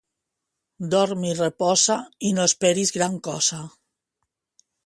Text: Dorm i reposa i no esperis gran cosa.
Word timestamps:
Dorm 0.93 1.25
i 1.33 1.35
reposa 1.41 1.99
i 2.31 2.33
no 2.39 2.47
esperis 2.51 2.95
gran 2.99 3.23
cosa. 3.29 3.63